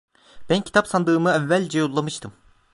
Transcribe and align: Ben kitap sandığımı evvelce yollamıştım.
Ben 0.49 0.61
kitap 0.61 0.87
sandığımı 0.87 1.31
evvelce 1.31 1.79
yollamıştım. 1.79 2.33